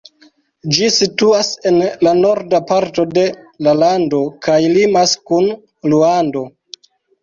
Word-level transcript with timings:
Ĝi 0.77 0.87
situas 0.95 1.49
en 1.73 1.77
la 2.07 2.15
norda 2.23 2.63
parto 2.73 3.07
de 3.13 3.27
la 3.69 3.77
lando, 3.85 4.25
kaj 4.49 4.59
limas 4.81 5.19
kun 5.31 5.51
Ruando. 5.93 6.49